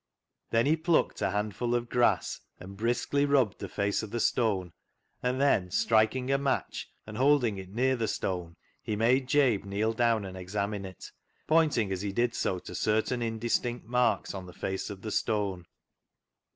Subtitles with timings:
[0.49, 4.73] Then he plucked a handful of grass and briskly rubbed the face of the stone,
[5.21, 9.93] and then, striking a match and holding it near the stone, he made Jabe kneel
[9.93, 11.11] down and examine it,
[11.45, 15.67] pointing as he did so to certain indistinct marks on the face of the stone.